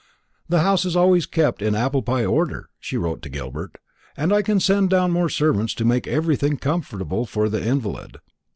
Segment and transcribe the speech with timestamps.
[0.49, 3.77] "The house is always kept in apple pie order," she wrote to Gilbert;
[4.17, 8.17] "and I can send down more servants to make everything comfortable for the invalid."